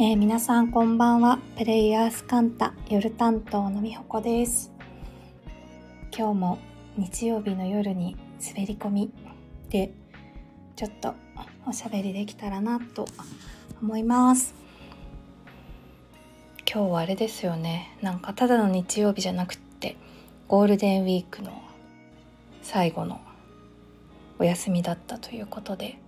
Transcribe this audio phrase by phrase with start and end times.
[0.00, 1.40] えー、皆さんこんばんは。
[1.56, 4.70] プレイヤースカンタ夜担当のみほこです。
[6.16, 6.58] 今日も
[6.96, 9.12] 日曜日の夜に滑り込み
[9.70, 9.92] で
[10.76, 11.16] ちょっと
[11.66, 13.06] おしゃべりできたらなと
[13.82, 14.54] 思います。
[16.72, 17.98] 今日はあれですよね。
[18.00, 19.96] なんかただの日曜日じゃなくって
[20.46, 21.60] ゴールデンウィークの
[22.62, 23.20] 最後の
[24.38, 25.98] お休みだったということで。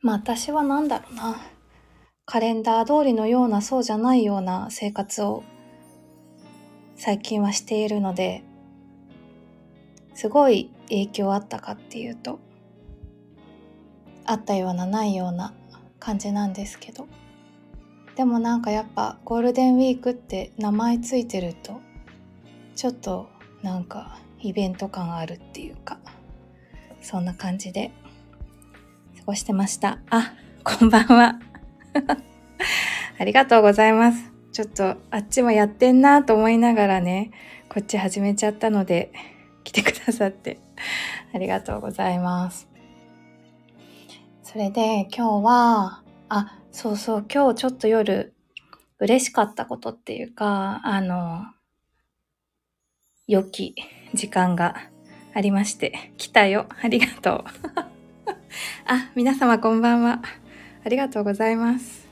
[0.00, 1.40] まあ私は何だろうな。
[2.30, 5.44] カレンダー通りのようなそうじゃないような生活を
[6.94, 8.44] 最近はしているので
[10.12, 12.38] すごい影響あったかっていうと
[14.26, 15.54] あったようなないような
[15.98, 17.08] 感じなんですけど。
[18.14, 21.80] でもなんかやっぱゴールデンウィークって名前ついてると
[22.74, 23.30] ちょっと
[23.62, 25.98] なんかイベント感あるっていうか
[27.00, 27.90] そんな感じで
[29.20, 30.00] 過ごしてました。
[30.10, 31.47] あこんばんは。
[33.18, 34.32] ありがとうございます。
[34.52, 37.30] ちょっとあっちもやってんなと思いながらね、
[37.68, 39.12] こっち始めちゃったので、
[39.64, 40.58] 来てくださって
[41.34, 42.68] ありがとうございます。
[44.42, 48.34] それで今日は、あ、そうそう、今日ちょっと夜
[48.98, 51.44] 嬉しかったことっていうか、あの、
[53.26, 53.74] 良き
[54.14, 54.74] 時間が
[55.34, 56.66] ありまして、来たよ。
[56.82, 57.44] ありがとう。
[58.86, 60.22] あ、皆様こんばんは。
[60.88, 62.08] ありがとうございます。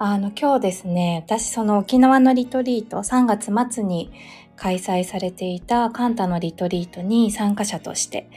[0.00, 4.10] あの、今日ですね、私その沖縄のリトリート、3月末に
[4.56, 8.28] 開催されていたカンタのリトリートに参加者として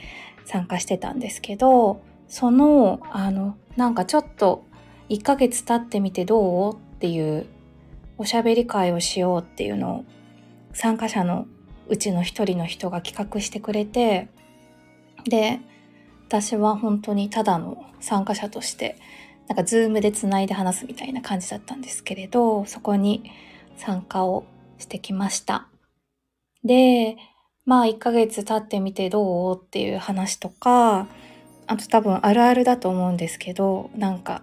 [0.44, 4.62] 参加してたんですけど、その、あの、なんかちょっと
[5.08, 7.46] 1ヶ月経ってみてどうっていう
[8.18, 10.04] おしゃべり会をしようっていうのを
[10.72, 11.48] 参加者の
[11.88, 14.28] うちの一人の人が企画してくれて、
[15.24, 15.58] で、
[16.28, 18.98] 私は本当にただの参加者として
[19.48, 23.30] なんかズームでつないで話すみたいな感じだったんですけれどそこに
[23.78, 24.44] 参加を
[24.76, 25.68] してきました。
[26.62, 27.16] で
[27.64, 31.08] まあ1ヶ月経ってみてどうっていう話とか
[31.66, 34.42] あと多分あるあるだと思うんですけどなんか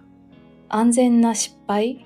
[0.68, 2.04] 安全な失敗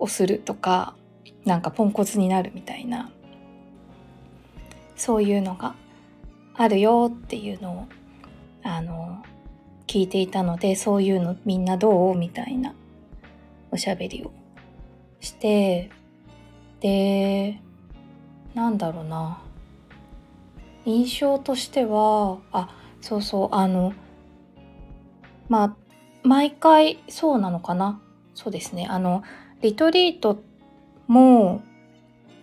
[0.00, 0.96] をするとか
[1.44, 3.12] なんかポンコツになるみたいな
[4.96, 5.76] そういうのが
[6.54, 8.03] あるよっていうのを
[8.64, 9.22] あの
[9.86, 12.74] 聞いていたのでそういうのみんなどうみたいな
[13.70, 14.32] おしゃべりを
[15.20, 15.90] して
[16.80, 17.60] で
[18.54, 19.40] なんだろうな。
[20.86, 22.68] 印象としてはあ
[23.00, 23.94] そうそうあの
[25.48, 25.76] まあ
[26.22, 28.00] 毎回そうなのかな。
[28.34, 28.86] そうですね。
[28.88, 29.22] あの
[29.62, 30.42] リトリート
[31.06, 31.62] も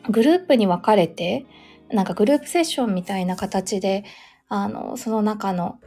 [0.10, 1.46] グループに分かれて
[1.90, 4.06] なんかグループセッションみたいな形で
[4.50, 5.80] あのその中の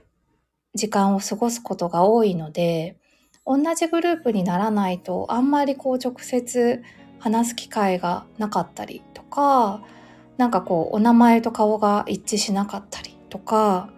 [0.75, 2.97] 時間を過ごすことが多いので、
[3.47, 6.83] 同じグループにならないとあんまりこう直接
[7.19, 9.83] 話す機会がなかったりとか、
[10.37, 13.91] なんかこうお名前と顔が一致しなかったりとか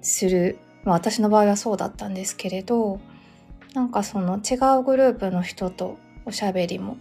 [0.00, 0.58] する。
[0.84, 3.00] まあ私の場合はそうだったんですけれど、
[3.74, 6.96] なんかその違うグループの人とおしゃべりも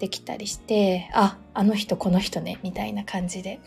[0.00, 3.60] できたりして、あ、あの人この人ね、みたいな感じで。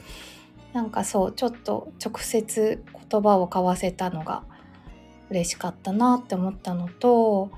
[0.73, 4.43] なんかそう、ちょっと直接言葉を交わせたのが
[5.29, 7.49] 嬉しかったなって思ったのと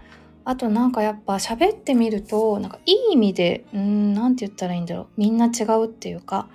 [0.45, 5.07] あとなんかやっぱ喋ってみるとなんかいい意味でうん何て言ったらいいんだろう。
[5.17, 6.47] みんな違うっていうか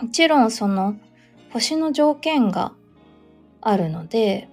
[0.00, 0.96] もちろんその
[1.52, 2.72] 星の条件が
[3.60, 4.48] あるので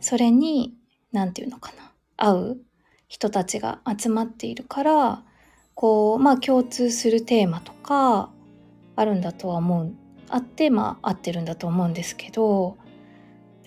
[0.00, 0.74] それに
[1.12, 2.60] 何て言うのかな合う
[3.08, 5.22] 人たちが集まっているから
[5.74, 8.30] こうまあ共通するテーマとか
[8.96, 9.92] あるんだとは思う。
[10.30, 12.76] あってまあ合ってるんだと思うんですけど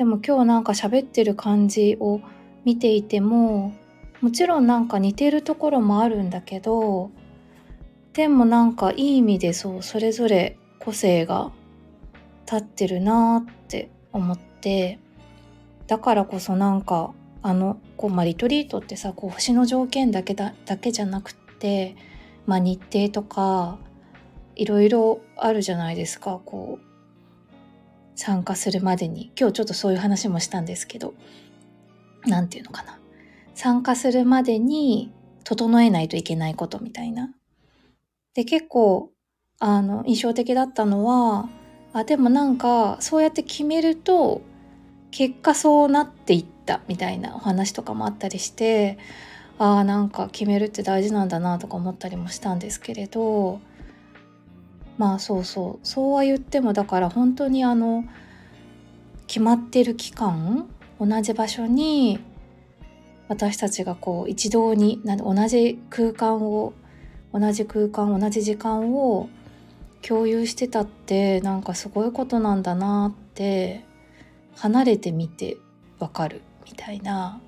[0.02, 2.22] でも今日なんか喋ってる感じを
[2.66, 3.72] 見ていても
[4.20, 7.12] もちろんなんか似てるところもあるんだけど
[8.14, 11.52] でもなんかいい意味でそうそれぞれ個性が
[12.48, 14.98] 立ってるなって思って
[15.86, 17.14] だからこそなんか
[17.44, 21.96] あのこう、まあ、リトリートってさこう星の条件だけだだけじゃなくって、
[22.48, 23.78] まあ、日程とか
[24.56, 26.42] いろいろあるじゃないですか。
[26.44, 26.91] こう
[28.16, 31.14] 参加するまでに今日ちょっとそういう話もしたんですけど
[32.26, 33.00] 何て言うのかな
[33.56, 35.12] 参加するまでに
[35.44, 37.34] 整えないといけないことみたいな。
[38.34, 39.12] で結構
[39.60, 41.50] あの印象的だったのは
[41.94, 44.42] あでもなんかそうやって決めると
[45.12, 48.98] 結果そうなっていったみたいなお話とかもあったりして
[49.60, 53.60] ああなんか決めるって大事なんだなとか思ったりもしたんですけれど
[55.02, 55.88] まあそうそう。
[55.88, 58.06] そうは言ってもだから本当にあの
[59.26, 60.70] 決まってる期間
[61.00, 62.20] 同じ場所に
[63.28, 66.74] 私たちがこう一堂に同じ空間を
[67.34, 69.28] 同じ空間同じ時間を
[70.04, 73.84] 共有してたってなんかすごいことなんだなって
[74.56, 75.58] 離れてみて
[75.98, 77.42] わかるみたいな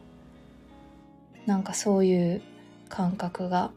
[1.46, 2.42] なんかそういう
[2.90, 3.70] 感覚が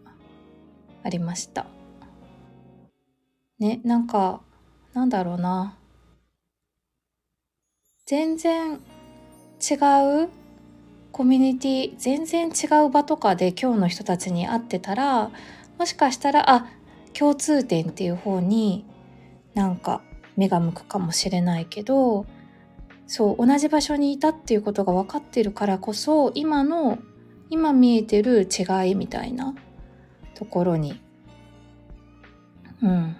[1.02, 1.75] ありました。
[3.58, 4.40] ねなんか
[4.94, 5.76] なんだろうな。
[8.06, 8.74] 全然
[9.58, 9.74] 違
[10.24, 10.28] う
[11.10, 15.30] コミュニティ全然違う場とかで今日の人たちに会ってたら
[15.76, 16.66] もしかしたらあ
[17.14, 18.84] 共通点っていう方に
[19.54, 20.02] なんか
[20.36, 22.26] 目が向くかもしれないけど
[23.06, 26.98] そう同じ場所にいたっていうことが分かってるからこそ今の
[27.50, 29.54] 今見えてる違いみたいな
[30.34, 31.00] ところに。
[32.82, 33.16] うん。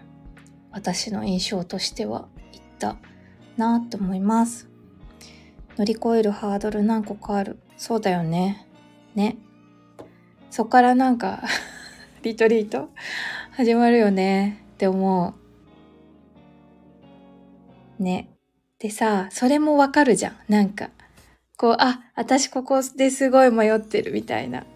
[0.77, 2.97] 私の印象としてはいった
[3.57, 4.69] なと思います。
[5.79, 7.59] 乗り越えるハードル何個かある。
[7.79, 8.69] そうだよね。
[9.15, 9.39] ね。
[10.51, 11.43] そっからなんか
[12.23, 12.91] リトリート？
[13.53, 14.65] 始まるよね。
[14.75, 15.35] って思
[17.99, 18.03] う。
[18.03, 18.29] ね。
[18.79, 20.37] でさそれもわかるじゃん。
[20.47, 20.91] なんか
[21.57, 24.67] こうあ私ここですごい迷ってるみたいな。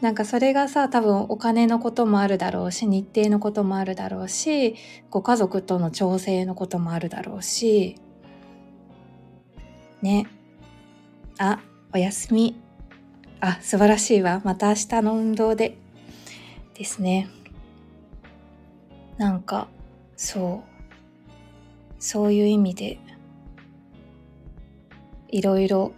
[0.00, 4.74] なんかそれがさ多分お金のこともあるだろうし日程のこともあるだろうし
[5.10, 7.96] ご家族との調整のこともあるだろうし。
[10.02, 10.26] ね。
[11.38, 11.60] あ
[11.92, 12.56] おやすみ。
[13.40, 14.40] あ素晴らしいわ。
[14.44, 15.76] また明日の運動で。
[16.74, 17.28] ですね。
[19.18, 19.68] なんか
[20.16, 20.70] そう。
[21.98, 22.98] そういう意味で
[25.28, 25.92] いろいろ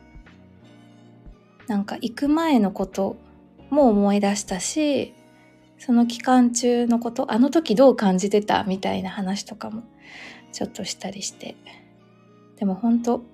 [1.68, 3.16] なんか行く前のこと
[3.72, 5.14] も思い出したし
[5.78, 9.82] その期間中のことあの時どう感じてたみたいな話とかも
[10.52, 11.56] ちょっとしたりして。
[12.56, 13.24] でも本当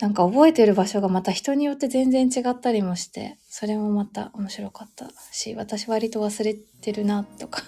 [0.00, 7.62] なんか覚えてる場所がまた人によって全然違ったりもしてそれもまた面白かったし私割と忘れてるなとか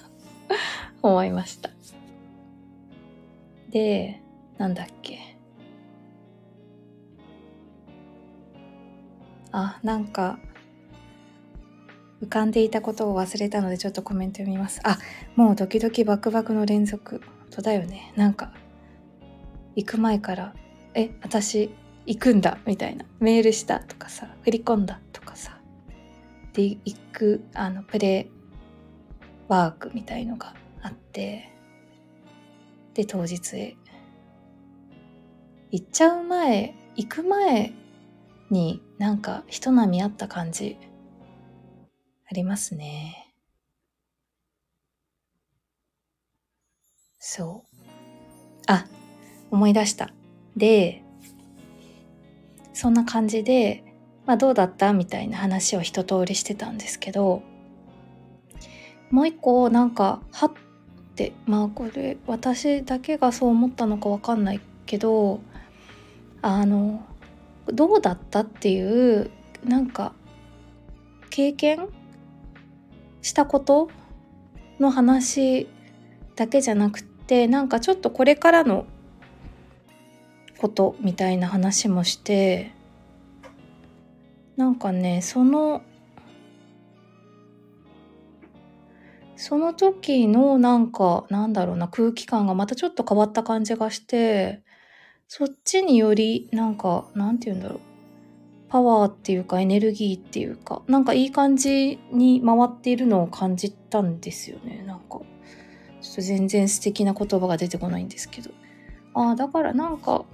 [1.03, 1.71] 思いました。
[3.69, 4.23] で
[4.57, 5.37] なんだっけ。
[9.53, 10.39] あなんか
[12.25, 14.81] 浮かんでいたことを忘れたのでちょっとコメント読みます。
[14.85, 14.99] あ
[15.37, 17.21] もうドキドキバクバクの連続。
[17.21, 18.13] 本当だよね。
[18.17, 18.53] なんか
[19.77, 20.55] 行く前から
[20.95, 21.71] え私
[22.07, 23.05] 行くんだみたいな。
[23.21, 25.59] メールしたとかさ振り込んだとかさ。
[26.53, 31.51] で行くあのプレーワークみたいのがあって。
[32.95, 33.77] で当日へ。
[35.71, 37.73] 行っちゃう前行く前
[38.51, 40.79] になんか人波み合った感じ。
[42.27, 43.35] ありますね。
[47.19, 47.81] そう。
[48.67, 48.87] あ、
[49.51, 50.11] 思い出した。
[50.57, 51.03] で、
[52.73, 53.85] そんな感じで、
[54.27, 57.43] まあどうだったみたいな話を一通りしてたんですけど、
[59.11, 60.53] もう一個なんか、はっ
[61.15, 65.41] て、まあこれ私だけがそう思ったのかわかんないけど、
[66.43, 67.05] あの、
[67.67, 69.31] どうだったっていう
[69.65, 70.13] なんか
[71.31, 71.89] 経験
[73.25, 73.89] したこと
[74.79, 75.67] の話
[76.37, 78.85] だけじゃなくてなんかちょっとこれからの
[80.59, 82.73] ことみたいな話もして
[84.57, 85.81] なんかねその
[89.37, 94.63] その時のなんかなんだろうな空気感がまたちょっと変わった感じがして
[95.29, 97.94] そっちによりなんかなんて言うんだろう。
[98.75, 104.83] パワーっていうかエネルギーっていうかなんかいい感じに回っているのを感じたんですよね。
[104.85, 105.21] なんか
[106.01, 108.51] ちょっと全然素敵な言葉が出てこないんですけど。
[109.15, 110.25] ああだからなんか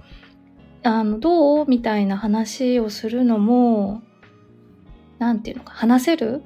[0.81, 4.01] あのどうみたいな話をするのも
[5.19, 6.41] 何て言うのか話せる？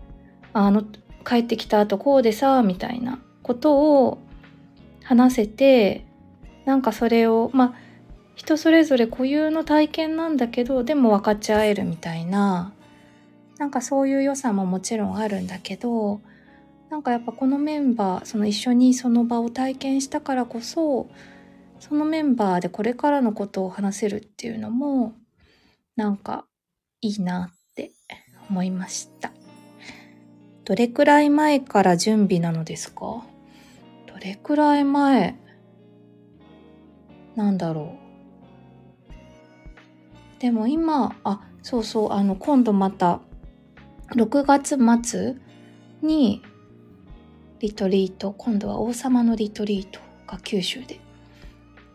[0.52, 0.84] あの
[1.26, 4.18] 帰ってきた後こうでさみたいなことを
[5.06, 6.06] 話せて
[6.66, 7.85] なんかそれをまあ
[8.36, 12.74] 人それぞれ固有の体験なんだけどでも分かち合えるみたいな
[13.58, 16.22] なんかそういう良さももちろんあるんだけど
[16.90, 21.10] なんかやっぱこのメンバーその一緒にその場を体験したからこそ
[21.80, 25.14] そのメンバーでこれからのことを話せるっていうのも
[25.96, 26.46] なんか
[27.02, 27.92] いいなって
[28.50, 29.32] 思いました。
[30.64, 33.24] どれくらい前から準備なのですか？
[34.08, 35.36] どれくらい前
[37.36, 38.05] なんだろう。
[40.46, 43.20] でも今あそうそうあの今度また
[44.16, 45.34] 6月末
[46.04, 46.44] に
[47.60, 51.00] リトリート今度は王様のリトリートが九州で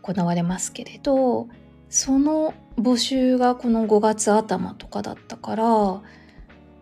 [0.01, 1.47] 行われますけれど
[1.89, 5.65] その募集がこの5月頭とかだったから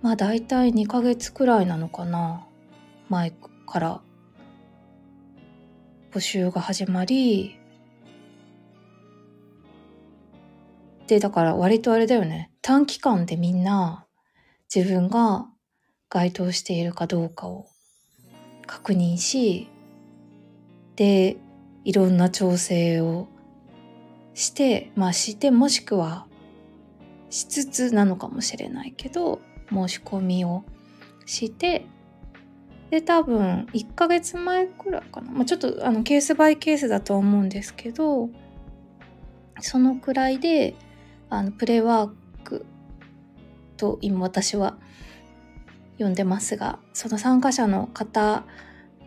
[0.02, 2.48] まあ大体2ヶ月くらいなのかな
[3.10, 3.32] 前
[3.68, 4.02] から
[6.12, 7.59] 募集が始まり
[11.10, 12.51] でだから割とあれだよね。
[12.62, 14.06] 短期間でみんな
[14.74, 15.48] 自分が
[16.08, 17.66] 該当しているかどうかを
[18.68, 19.68] 確認し
[20.96, 21.38] で
[21.84, 23.28] いろんな調整を
[24.36, 26.28] してまあしてもしくは
[27.32, 30.63] しつつなのかもしれないけど申し込みを
[31.25, 31.88] して
[32.92, 38.30] で多分1ヶ月前くらいかな、まあ、ちょっとあのケースバイケースだとは思うんですけど
[39.60, 40.75] そのくらいで
[41.29, 42.12] あのプレワー
[42.43, 42.65] ク
[43.77, 44.77] と今私は
[45.98, 48.43] 呼んでますがその参加者の方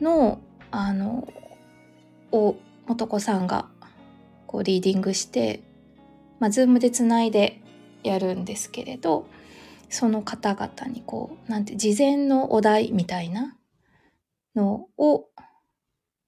[0.01, 1.29] のあの
[2.33, 3.69] を元子さんが
[4.47, 5.63] こうリーディングして、
[6.41, 7.61] まあ、ズームでつないで
[8.03, 9.27] やるんですけれど
[9.91, 13.57] その方々にこうなんて事前のお題みたいな
[14.57, 15.27] のを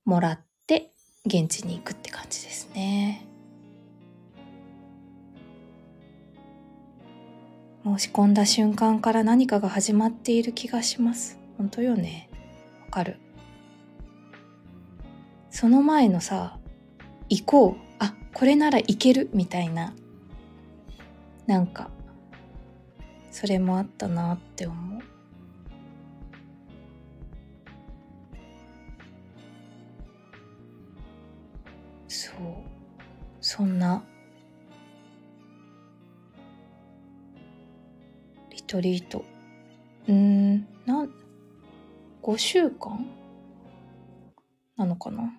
[0.04, 0.92] もらって
[1.26, 3.26] 現地に行くって感じですね。
[7.84, 11.38] 申し込んだ瞬間から何かが始まっている気がします。
[11.58, 12.30] 本当よね。
[12.86, 13.18] わかる。
[15.50, 16.58] その前のさ、
[17.28, 17.80] 行こう。
[17.98, 19.92] あ、これならいけるみたいな。
[21.46, 21.90] なんか、
[23.30, 25.02] それもあったなって思う。
[32.08, 32.34] そう。
[33.42, 34.02] そんな
[38.74, 39.24] トリート。
[40.08, 41.06] うんな
[42.24, 43.06] 5週間？
[44.76, 45.32] なのかな？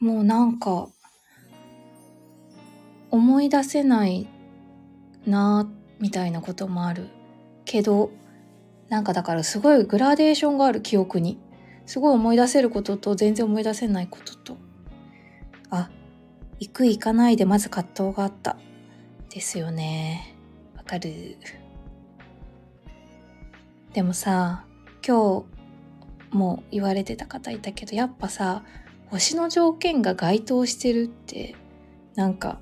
[0.00, 0.88] もうなんか
[3.12, 4.26] 思い出せない
[5.26, 5.70] な
[6.00, 7.06] みたいなこともある。
[7.64, 8.10] けど
[8.88, 11.38] なんかだからすごいグラデーションがある記憶に。
[11.86, 14.56] すごい思い出せることと全然思い出せないことと。
[15.70, 15.88] あ
[16.58, 18.56] 行く行かないでまず葛藤があった。
[19.34, 20.36] ですよね。
[20.76, 21.36] わかる。
[23.92, 24.64] でもさ、
[25.04, 25.44] 今
[26.30, 28.62] 日も言われてた方いたけど、やっぱさ、
[29.06, 31.56] 星の条件が該当してるって、
[32.14, 32.60] なんか、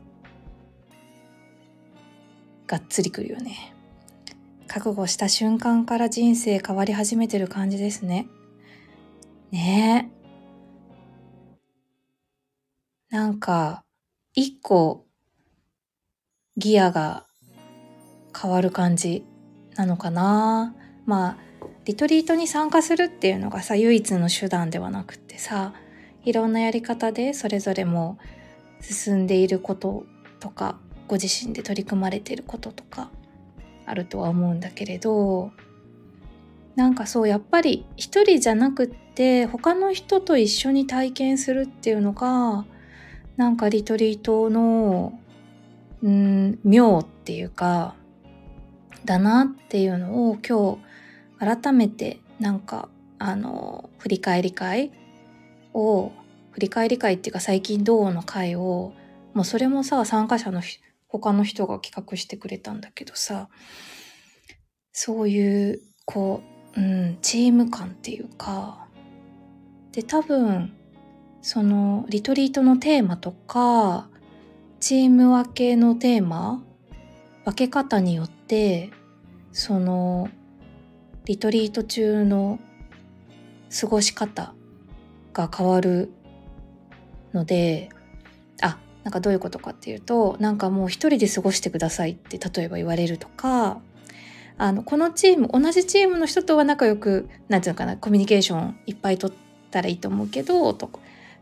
[2.67, 3.75] がっつりくるよね。
[4.67, 8.29] 覚悟した瞬間から人生変わり始めてる感じですね。
[9.50, 10.11] ね
[13.11, 13.14] え。
[13.14, 13.85] なんか、
[14.33, 15.05] 一個
[16.62, 17.25] ギアが
[18.40, 19.25] 変わる感じ
[19.75, 20.76] なのかな。
[21.07, 21.37] まあ
[21.85, 25.75] リトリートに参加するっていうのがさ唯一の手段ではなくってさ
[26.25, 28.16] いろんなやり方でそれぞれも
[28.81, 30.07] 進んでいること
[30.38, 30.78] とか
[31.09, 33.11] ご自身で取り組まれてることとか
[33.85, 35.50] あるとは思うんだけれど
[36.76, 42.64] なんかそうやっぱり一人じゃなくって他の人と一緒に体験するっていうのが
[43.37, 45.19] なんかリトリートの
[46.02, 47.94] うん妙っていうか
[49.04, 50.78] だなっていうのを今
[51.40, 54.92] 日改めてなんかあの振り返り会
[55.75, 56.12] を
[56.52, 58.92] 振り返り会っていうか最近どうの会を
[59.35, 60.61] もうそれもさ参加者の
[61.09, 63.49] 他の人が企画してくれたんだけどさ
[64.92, 66.42] そういうこ
[66.76, 68.87] う、うん、チーム感っていうか
[69.92, 70.73] で多分
[71.42, 74.09] そのリトリートのテーマとか
[74.83, 76.61] チーム分けのテーマ？
[77.45, 78.91] 分け方によって
[79.53, 80.29] その
[81.25, 82.59] リトリート中の
[83.81, 84.55] 過ごし方
[85.33, 86.11] が変わる
[87.33, 87.91] ので
[88.61, 93.81] あなんかどういうことかっていうとなんかもう一人で過ごしてくださいって例えば言われるとか
[94.59, 99.37] あのこのチーム同じチームの人とは仲良くなんていうのかなコミュニケーションいっぱい取っ
[99.71, 100.91] たらいいと思うけどと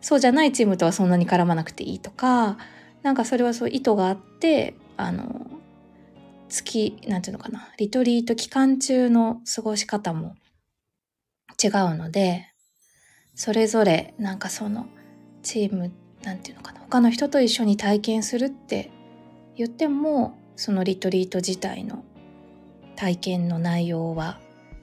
[0.02, 2.58] そうじゃないチームとはそんなに絡まなくていいとか
[3.02, 5.46] なんかそれはそう意図があってあの
[6.48, 10.34] 月なんていうのかなリトリート期間中の過ごし方も
[11.62, 12.52] 違うので
[13.34, 14.86] それぞれなんかその
[15.42, 15.92] チーム
[16.22, 18.90] なんていうのかな他の人と一緒に体験するって
[19.56, 22.04] 言ってもそのリトリート自体の
[22.96, 24.38] 体験の内容は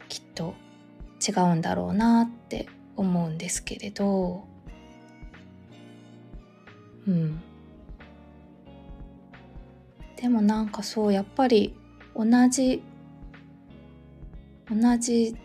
[0.10, 0.56] きっと
[1.28, 4.44] 違うんだろうなって思うんですけれど。
[7.08, 7.42] うん。
[10.18, 11.76] でもなんかそうやっぱり
[12.16, 12.84] 同じ
[14.70, 15.36] 同じ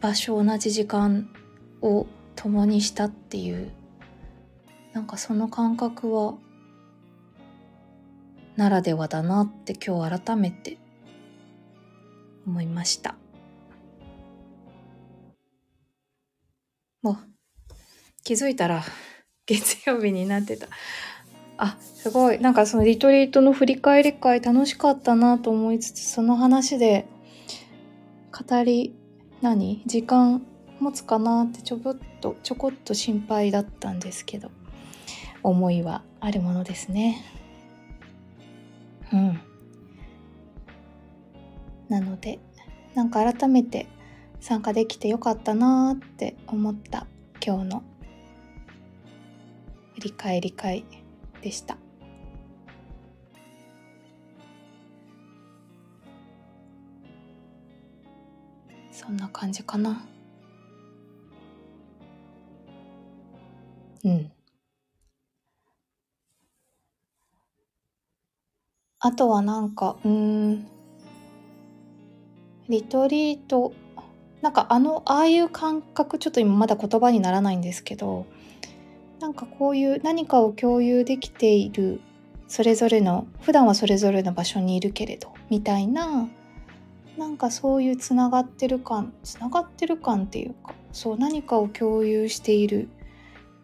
[0.00, 1.30] 場所同じ時間
[1.80, 2.06] を
[2.36, 3.70] 共にしたっていう
[4.92, 6.34] なんかその感覚は
[8.56, 10.78] ならではだなって今日改めて
[12.44, 13.14] 思いました。
[17.02, 17.16] もう
[18.24, 18.82] 気づいたら
[19.46, 20.68] 月曜日になってた。
[21.58, 22.40] あすごい。
[22.40, 27.06] なんかそのリトリートの振り返り会楽しかったなと思いつつその話で
[28.30, 28.94] 語り
[29.42, 29.82] 何？
[29.84, 30.40] 時間
[30.78, 34.52] 持つかなってちょこっとちょこっと心配だったんですけど
[35.42, 37.24] 思いはあるものですね。
[39.12, 39.40] うん。
[41.88, 42.38] なので
[42.94, 43.88] なんか改めて
[44.38, 47.08] 参加できてよかったなって思った
[47.44, 47.82] 今日の
[49.94, 50.84] 振り返り会。
[51.40, 51.76] でした。
[58.90, 60.02] そんな感じかな。
[64.04, 64.32] うん。
[69.00, 70.66] あとはなんか、うん、
[72.68, 73.72] リトリート、
[74.42, 78.26] なんかあの、ああいう感覚、ちょっと今まだ言葉にならないんですけど、
[79.20, 82.00] なんかこういう何かを共有できている
[82.46, 86.28] それぞれの普段はそれぞれの場所にいるけれどみたいな
[87.16, 92.88] なんかそういうつながってる感つながってる感っていうかそう何かを共有している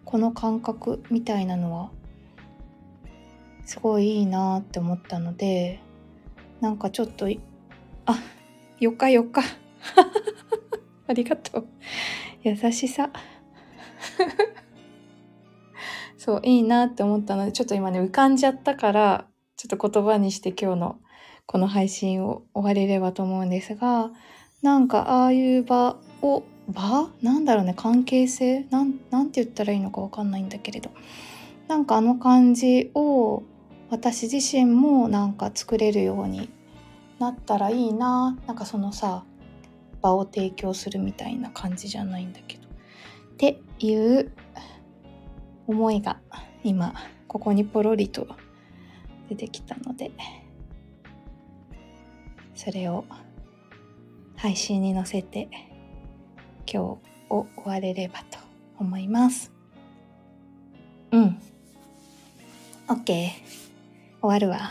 [0.04, 1.90] この感覚みたいなのは
[3.64, 5.80] すごいいいなって思ったので
[6.60, 7.26] なんかちょっと
[8.06, 8.18] あ
[8.80, 9.42] よかよか。
[11.06, 11.66] ありがとう。
[12.42, 13.10] 優しさ。
[16.24, 19.26] そういいなって思ったのでちょっと今ね浮かんじゃったから
[19.58, 20.98] ちょっと言葉にして今日の
[21.44, 24.10] この配信を終われればと思うんですが
[24.62, 27.10] なんかああいう場を場？
[27.20, 28.66] なんだろうね関係性？
[28.70, 30.90] なんなんて言ったらいいのか分かんないんだけれど。
[31.68, 33.42] なんかあの感じを
[33.90, 36.48] 私自身もなんか作れるように
[37.18, 38.38] なったらいいな。
[38.46, 39.24] なんかそのさ
[40.00, 42.66] 場を提供するみたいな感じじゃないんだけど。
[42.66, 42.70] っ
[43.36, 44.32] ていう
[45.66, 46.20] 思いが
[46.62, 46.94] 今
[47.26, 48.26] ここにポロリと
[49.28, 50.10] 出てきたので
[52.54, 53.04] それを
[54.36, 55.48] 配信に載せて
[56.66, 56.76] 今日
[57.30, 58.38] を終われればと
[58.78, 59.52] 思います。
[61.12, 61.38] うん。
[62.88, 63.30] OK 終
[64.22, 64.70] わるわ。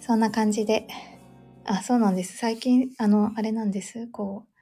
[0.00, 0.86] そんな感じで。
[1.66, 2.36] あそうなんです。
[2.36, 4.06] 最近あのあれなんです。
[4.08, 4.54] こう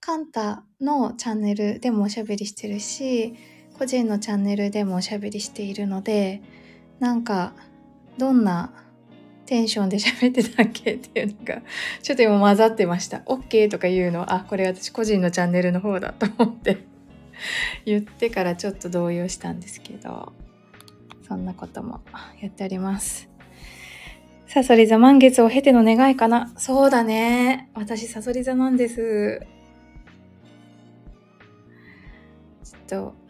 [0.00, 3.34] カンタのチャンネルでもおしゃべりしてるし
[3.76, 6.40] 個人のチャンネルでもおしゃべりしているので
[6.98, 7.52] なんか
[8.16, 8.72] どんな
[9.44, 11.62] テンションで喋ってたっけっていうのが
[12.02, 13.18] ちょっと今混ざってました。
[13.26, 16.78] OK とか言うのあこれ私個人のチャンネルの方だと思って
[17.84, 20.32] 言ってからちょっと動揺したんですけど
[21.28, 22.00] そんなことも
[22.40, 23.28] やっております。
[24.48, 26.52] サソリ座満月を経ての願いかな。
[26.56, 27.68] そうだね。
[27.74, 29.44] 私サソリ座なんです。
[32.64, 33.25] ちょっと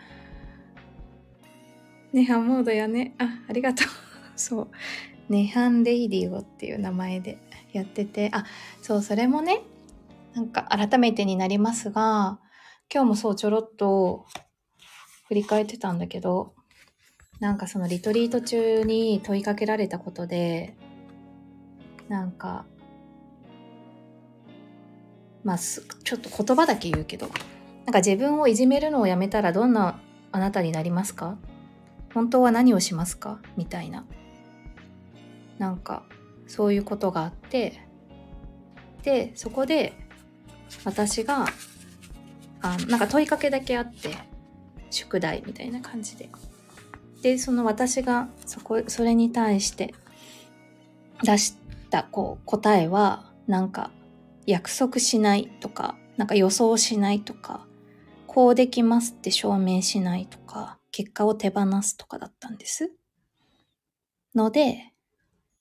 [2.13, 3.15] ネハンモードやね。
[3.19, 3.89] あ、ありがとう。
[4.37, 4.69] そう。
[5.29, 7.39] ネハンレイディオっていう名前で
[7.73, 8.45] やってて、あ、
[8.81, 9.63] そう、それもね、
[10.35, 12.39] なんか改めてになりますが、
[12.93, 14.27] 今日もそうちょろっと
[15.29, 16.55] 振り返ってたんだけど、
[17.41, 20.77] なんかそのリトリート中に問いかけられたことで、
[22.09, 22.65] なんか、
[25.43, 27.27] まあす、ちょっと言葉だけ言うけど、
[27.85, 30.01] なんか自分をいじめるのをやめたらどんな
[30.33, 31.39] あなたになりますか？
[32.17, 33.41] 本当は何をしますか？
[33.59, 34.07] みたいな。
[35.59, 36.03] なんか
[36.47, 37.83] そういうことがあって。
[39.03, 39.93] でそこで
[40.85, 41.47] 私が
[42.63, 44.17] あなんか問いかけだけあって。
[44.89, 46.31] 宿題みたいな感じで。
[47.21, 49.93] でその私がそこそれに対して
[51.23, 51.57] 出し
[51.91, 53.91] たこう答えはなんか
[54.47, 57.67] 約束しないとかなんか予想しないとか
[58.27, 62.91] こうできますって証明しないとか結果を手放すとかだったんです。
[64.35, 64.95] ので、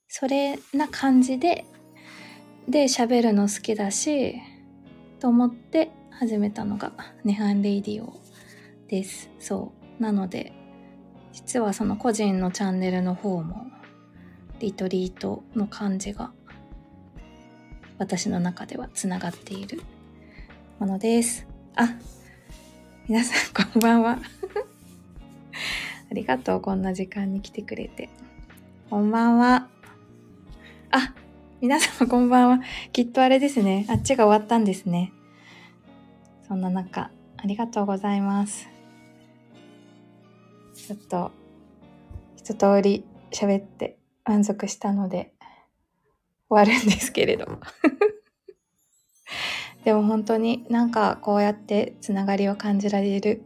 [0.08, 1.66] それな感じで、
[2.70, 4.36] で、喋るの好きだし、
[5.20, 6.94] と思って始めたのが、
[7.26, 8.18] ネハンレイディオ
[8.88, 9.30] です。
[9.38, 10.02] そう。
[10.02, 10.54] なので、
[11.34, 13.68] 実はその個人のチャンネルの方も、
[14.62, 16.32] リトリートの感じが、
[17.98, 19.82] 私の中ではつながっている
[20.80, 21.46] ものです。
[21.76, 21.90] あ、
[23.10, 24.18] 皆さんこんばんは。
[26.12, 28.10] ありがとう、こんな時間に来てくれて。
[28.90, 29.70] こんばんは。
[30.92, 31.14] あ、
[31.62, 32.60] 皆様こんばんは。
[32.92, 33.86] きっとあれですね。
[33.90, 35.12] あっちが終わったんですね。
[36.48, 38.68] そんな中、ありがとうございます。
[40.74, 41.32] ちょっと、
[42.38, 45.34] 一通り喋って満足したので、
[46.50, 47.60] 終わるんですけれども。
[49.84, 53.44] でも本当になんかこうやってつながりを感じられる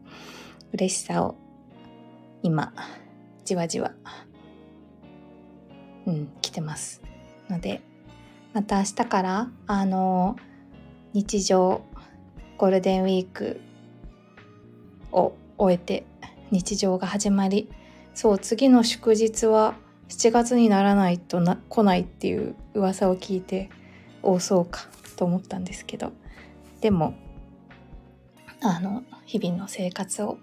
[0.73, 1.35] 嬉しさを
[2.41, 2.73] 今
[3.45, 3.93] じわじわ。
[6.05, 7.01] うん来てます。
[7.49, 7.81] ので
[8.53, 10.35] また明日からあの
[11.13, 11.81] 日常
[12.57, 13.59] ゴールデンウィーク
[15.11, 16.05] を終えて
[16.51, 17.69] 日常が始まり
[18.13, 19.75] そう次の祝日は
[20.09, 23.69] 7月にならないとな来ないっていう噂を聞いて
[24.21, 26.11] おそうかと思ったんですけど。
[26.81, 27.13] でも
[28.61, 30.37] あの日々の生活を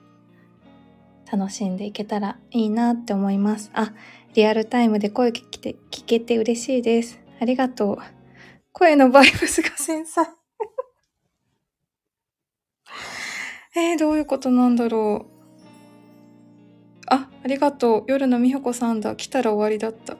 [1.30, 3.92] 楽しんでいけたらいいなって思いますあ
[4.34, 7.98] リアルタイムで声聞けて聞けて嬉しいですありがとう
[8.72, 10.30] 声のバイブスが繊細
[13.76, 15.36] えー、どういうことなんだろう
[17.08, 18.04] あ、ありがとう。
[18.08, 19.14] 夜の美穂子さんだ。
[19.16, 20.16] 来たら終わりだった。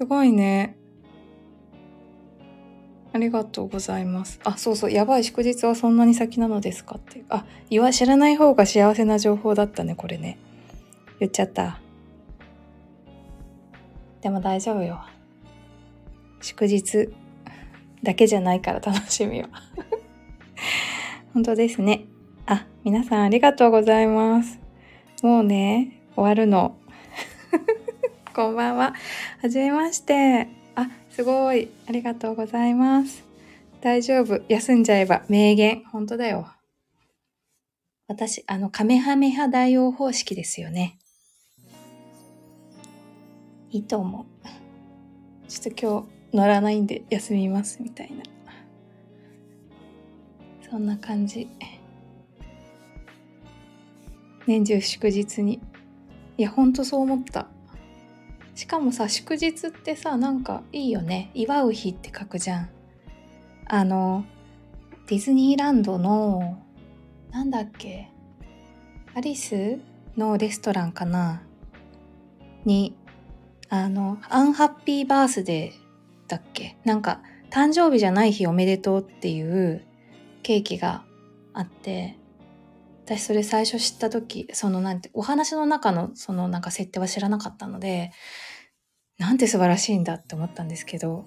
[0.00, 0.76] すごいね。
[3.12, 4.40] ありがとうございます。
[4.44, 4.90] あ、そうそう。
[4.90, 5.24] やばい。
[5.24, 7.24] 祝日はそんなに先なのですかって。
[7.28, 10.38] あ、言わ、知らない方が幸せな情報だったね、これね。
[11.20, 11.78] 言っちゃった。
[14.22, 15.04] でも大丈夫よ。
[16.40, 17.10] 祝日
[18.02, 19.48] だけじゃないから楽しみは。
[21.34, 22.06] 本当ですね。
[22.46, 24.58] あ、皆さんありがとうございます。
[25.22, 26.76] もうね、終わるの。
[28.34, 28.94] こんばんは。
[29.40, 30.61] はじめまして。
[31.12, 31.68] すごい。
[31.86, 33.22] ありがとうございます。
[33.80, 34.40] 大丈夫。
[34.48, 35.24] 休んじゃえば。
[35.28, 35.84] 名言。
[35.92, 36.48] 本当だよ。
[38.08, 40.98] 私、あの、カメハメハ大王方式ですよね。
[43.70, 45.48] いいと思う。
[45.48, 48.22] ちょっと今日乗らないんで休みますみたいな。
[50.70, 51.48] そんな感じ。
[54.46, 55.60] 年中祝日に
[56.38, 57.48] いやほんとそう思った
[58.54, 61.30] しかもさ祝日ってさなんかいいよね。
[61.34, 62.70] 祝う日って書くじゃん。
[63.66, 64.24] あの
[65.06, 66.58] ディズニーランドの
[67.30, 68.10] なんだっけ
[69.14, 69.78] アリス
[70.16, 71.42] のレストランかな？
[72.64, 72.94] に
[73.68, 76.76] あのアンハッピーバースデーだっけ？
[76.84, 79.84] なんか誕生日じゃない日おめでとうっていう
[80.42, 81.04] ケーキが
[81.54, 82.18] あって。
[83.04, 88.12] 私それ最初知った時そのなんてお話の中のそのなんか設定は知らなかったので
[89.18, 91.24] なんて素晴らしいんだって思ったんですけど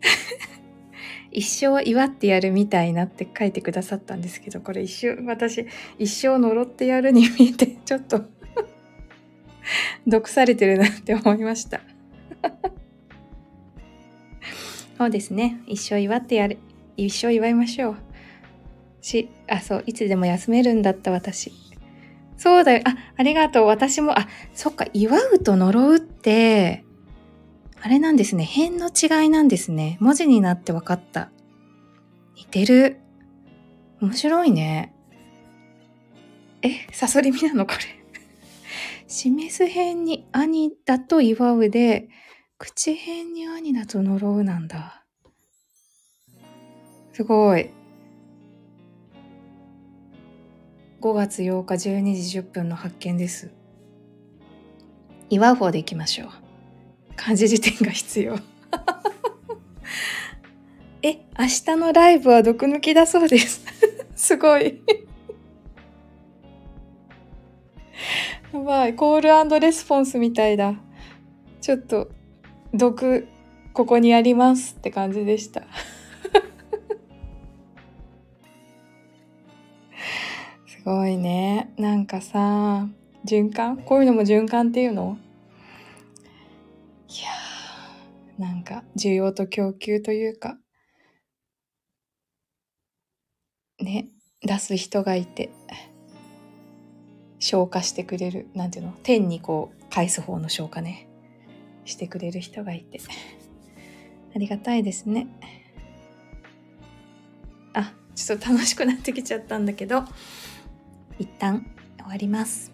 [1.30, 5.66] 一生祝ってやるみたいなって書いてくださったんですけどこれ一生私
[5.98, 8.24] 一生呪ってやるに見てちょっと
[10.06, 11.80] 毒されてるなって思いました。
[14.96, 15.60] そうですね。
[15.66, 16.58] 一生祝ってやる
[16.96, 17.96] 一生祝いましょう。
[19.08, 21.52] し、あ、そう、いつでも休めるんだった私。
[22.36, 22.82] そうだよ。
[22.84, 23.66] あ、ありがとう。
[23.66, 26.84] 私も、あ、そっか、祝うと呪うって、
[27.80, 28.44] あれなんですね。
[28.44, 29.96] 辺の違いなんですね。
[30.00, 31.30] 文字になって分かった。
[32.36, 33.00] 似てる。
[34.00, 34.94] 面白いね。
[36.62, 37.78] え、サソリミなのこれ。
[39.06, 42.08] 示す辺に兄だと祝うで、
[42.58, 45.04] 口辺に兄だと呪うなんだ。
[47.12, 47.70] すごい。
[51.00, 53.52] 5月8日12時10分の発見です。
[55.30, 56.28] 祝う方でいきましょう。
[57.14, 58.36] 漢字辞典が必要。
[61.02, 63.64] え、明日のライブは毒抜きだそうです。
[64.16, 64.82] すごい。
[68.52, 68.96] やばい。
[68.96, 70.74] コールレスポンスみたいだ。
[71.60, 72.10] ちょっと、
[72.74, 73.28] 毒、
[73.72, 75.62] ここにありますって感じでした。
[80.88, 81.70] ごいね。
[81.76, 82.88] なんかさ、
[83.26, 83.76] 循環？
[83.76, 85.18] こういうのも循環っていうの？
[87.08, 90.56] いやー、なんか需要と供給というか、
[93.80, 94.08] ね、
[94.40, 95.50] 出す人がいて、
[97.38, 98.94] 消化してくれる、なんていうの？
[99.02, 101.06] 天にこう返す方の消化ね、
[101.84, 102.98] してくれる人がいて、
[104.34, 105.26] ありがたいですね。
[107.74, 110.04] あ、ちょっと楽しくなってきちゃったんだけど、
[111.18, 111.66] 一旦
[111.98, 112.72] 終わります。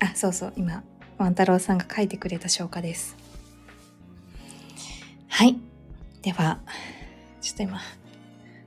[0.00, 0.82] あそうそう今
[1.18, 3.16] 万太郎さんが書いてくれた消化です。
[5.28, 5.56] はい。
[6.22, 6.60] では
[7.40, 7.80] ちょっと今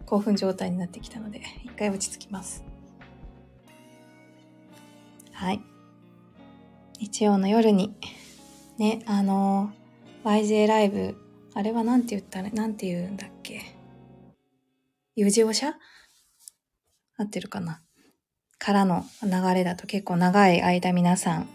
[0.06, 2.64] 興奮状態になってきたので一回落ち着きます。
[5.34, 5.62] はい。
[7.00, 7.94] 日曜の夜に
[8.78, 9.72] ねあの
[10.24, 11.16] YJ ライブ
[11.54, 13.62] あれは何て言ったら何て言うんだっけ？
[15.16, 15.76] 有事おしゃ
[17.18, 17.82] 合ってるかな
[18.58, 21.50] からの流れだと結構長い間皆さん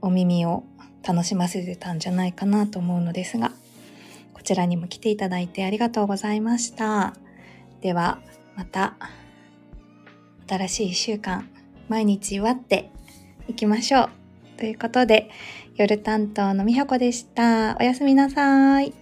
[0.00, 0.64] お耳を
[1.06, 3.52] 楽しませてたんじゃないかなと思うのですが
[4.40, 7.14] こちらにも来ていただいてありがとうございました。
[7.82, 8.22] では、
[8.56, 8.96] また、
[10.48, 11.50] 新しい1週間、
[11.88, 12.90] 毎日祝って
[13.48, 14.10] いきましょう。
[14.56, 15.30] ということで、
[15.76, 17.76] 夜担当のみはこでした。
[17.78, 18.99] おやすみなさい。